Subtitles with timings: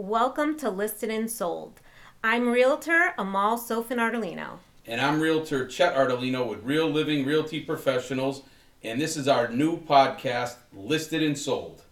[0.00, 1.80] Welcome to Listed and Sold.
[2.22, 4.58] I'm Realtor Amal Sofin Ardolino.
[4.86, 8.44] And I'm Realtor Chet Ardolino with Real Living Realty Professionals.
[8.84, 11.82] And this is our new podcast, Listed and Sold.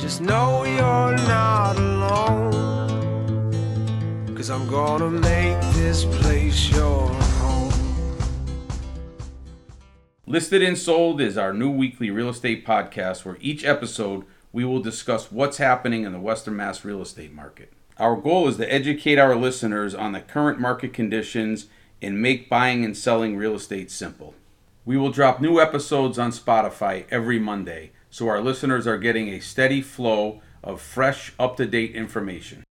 [0.00, 2.52] Just know you're not alone.
[4.34, 7.12] Cause I'm gonna make this place your
[10.28, 14.80] Listed and Sold is our new weekly real estate podcast where each episode we will
[14.80, 17.72] discuss what's happening in the Western Mass real estate market.
[17.96, 21.66] Our goal is to educate our listeners on the current market conditions
[22.02, 24.34] and make buying and selling real estate simple.
[24.84, 29.38] We will drop new episodes on Spotify every Monday, so our listeners are getting a
[29.38, 32.64] steady flow of fresh, up to date information.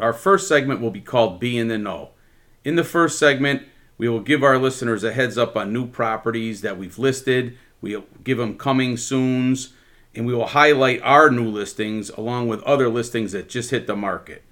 [0.00, 2.14] Our first segment will be called Be in the Know.
[2.64, 3.62] In the first segment,
[3.98, 7.56] we will give our listeners a heads up on new properties that we've listed.
[7.80, 9.72] We'll give them coming soons,
[10.14, 13.96] and we will highlight our new listings along with other listings that just hit the
[13.96, 14.42] market.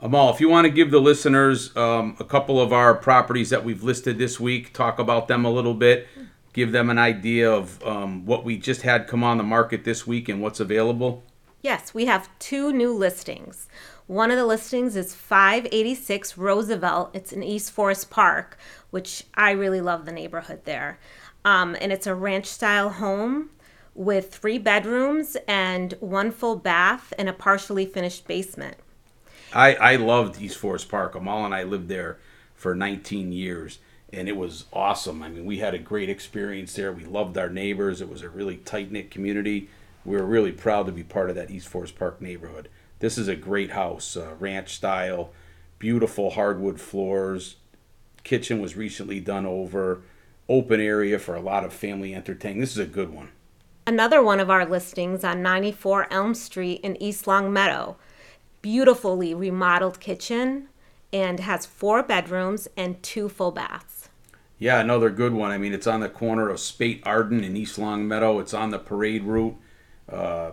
[0.00, 3.64] Amal, if you want to give the listeners um, a couple of our properties that
[3.64, 6.08] we've listed this week, talk about them a little bit,
[6.52, 10.06] give them an idea of um, what we just had come on the market this
[10.06, 11.22] week and what's available.
[11.62, 13.68] Yes, we have two new listings.
[14.10, 17.10] One of the listings is 586 Roosevelt.
[17.14, 18.58] It's in East Forest Park,
[18.90, 20.98] which I really love the neighborhood there.
[21.44, 23.50] Um, and it's a ranch style home
[23.94, 28.78] with three bedrooms and one full bath and a partially finished basement.
[29.52, 31.14] I, I loved East Forest Park.
[31.14, 32.18] Amal and I lived there
[32.56, 33.78] for 19 years,
[34.12, 35.22] and it was awesome.
[35.22, 36.92] I mean, we had a great experience there.
[36.92, 38.00] We loved our neighbors.
[38.00, 39.70] It was a really tight knit community.
[40.04, 42.68] We were really proud to be part of that East Forest Park neighborhood.
[43.00, 45.30] This is a great house, uh, ranch style,
[45.78, 47.56] beautiful hardwood floors.
[48.22, 50.02] Kitchen was recently done over.
[50.48, 52.60] Open area for a lot of family entertaining.
[52.60, 53.30] This is a good one.
[53.86, 57.96] Another one of our listings on 94 Elm Street in East Longmeadow.
[58.60, 60.68] Beautifully remodeled kitchen
[61.12, 64.10] and has four bedrooms and two full baths.
[64.58, 65.50] Yeah, another good one.
[65.50, 68.40] I mean, it's on the corner of Spate Arden and East Longmeadow.
[68.40, 69.56] It's on the parade route.
[70.06, 70.50] Uh,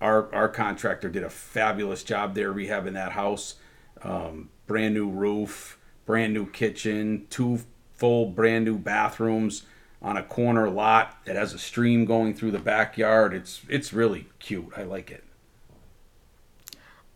[0.00, 3.56] our our contractor did a fabulous job there rehabbing that house.
[4.02, 7.60] Um, brand new roof, brand new kitchen, two
[7.92, 9.64] full brand new bathrooms
[10.02, 13.34] on a corner lot that has a stream going through the backyard.
[13.34, 14.72] It's it's really cute.
[14.76, 15.24] I like it.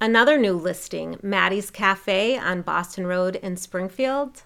[0.00, 4.42] Another new listing, Maddie's Cafe on Boston Road in Springfield.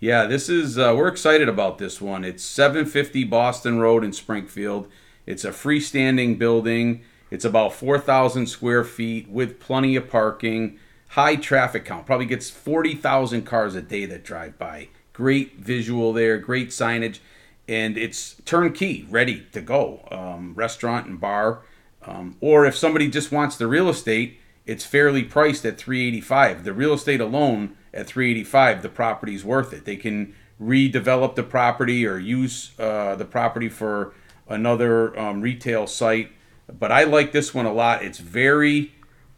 [0.00, 2.24] Yeah, this is uh, we're excited about this one.
[2.24, 4.88] It's 750 Boston Road in Springfield.
[5.26, 7.02] It's a freestanding building.
[7.34, 10.78] It's about 4,000 square feet with plenty of parking,
[11.08, 12.06] high traffic count.
[12.06, 14.86] Probably gets 40,000 cars a day that drive by.
[15.12, 17.18] Great visual there, great signage,
[17.66, 20.06] and it's turnkey, ready to go.
[20.12, 21.62] Um, restaurant and bar.
[22.06, 26.62] Um, or if somebody just wants the real estate, it's fairly priced at 385.
[26.62, 29.84] The real estate alone at 385, the property's worth it.
[29.84, 34.14] They can redevelop the property or use uh, the property for
[34.48, 36.30] another um, retail site.
[36.72, 38.02] But I like this one a lot.
[38.02, 38.92] It's very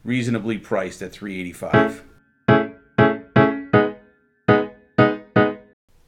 [0.04, 2.04] reasonably priced at 385.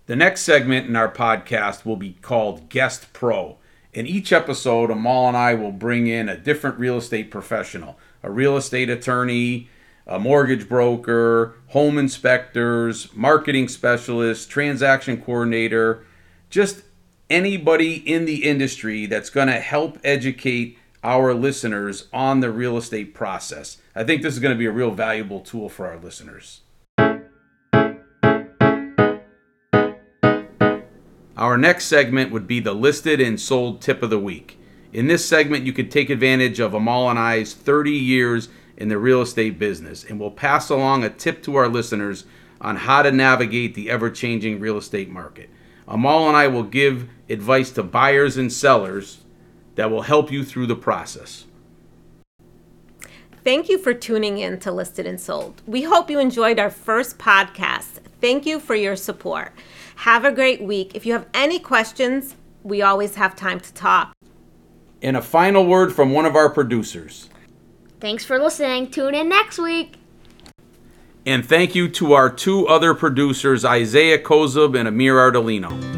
[0.07, 3.59] The next segment in our podcast will be called Guest Pro.
[3.93, 8.31] In each episode, Amal and I will bring in a different real estate professional, a
[8.31, 9.69] real estate attorney,
[10.07, 16.07] a mortgage broker, home inspectors, marketing specialist, transaction coordinator,
[16.49, 16.83] just
[17.29, 23.15] anybody in the industry that's going to help educate our listeners on the real estate
[23.15, 23.79] process.
[23.95, 26.61] I think this is going to be a real valuable tool for our listeners.
[31.37, 34.59] Our next segment would be the listed and sold tip of the week.
[34.93, 38.99] In this segment, you could take advantage of Amal and I's 30 years in the
[38.99, 42.25] real estate business, and we'll pass along a tip to our listeners
[42.61, 45.49] on how to navigate the ever changing real estate market.
[45.87, 49.19] Amal and I will give advice to buyers and sellers
[49.79, 51.45] that will help you through the process.
[53.45, 55.63] Thank you for tuning in to Listed and Sold.
[55.69, 58.01] We hope you enjoyed our first podcast.
[58.21, 59.53] Thank you for your support.
[59.95, 60.97] Have a great week.
[60.97, 62.35] If you have any questions,
[62.65, 64.17] we always have time to talk.
[65.01, 67.31] And a final word from one of our producers.
[68.01, 68.91] Thanks for listening.
[68.91, 69.95] Tune in next week.
[71.25, 75.98] And thank you to our two other producers, Isaiah Kozub and Amir Ardolino.